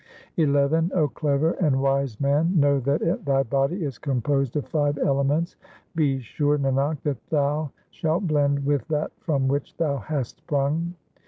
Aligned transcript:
XI 0.35 0.47
O 0.95 1.11
clever 1.13 1.51
and 1.61 1.79
wise 1.79 2.19
man, 2.19 2.59
know 2.59 2.79
that 2.79 3.23
thy 3.23 3.43
body 3.43 3.85
is 3.85 3.99
composed 3.99 4.55
of 4.55 4.65
five 4.65 4.97
elements; 4.97 5.57
Be 5.95 6.19
sure, 6.21 6.57
Nanak, 6.57 6.99
that 7.03 7.23
thou 7.29 7.69
shalt 7.91 8.25
blend 8.25 8.65
with 8.65 8.87
that 8.87 9.11
from 9.19 9.47
which 9.47 9.77
thou 9.77 9.97
hast 9.97 10.37
sprung. 10.39 10.95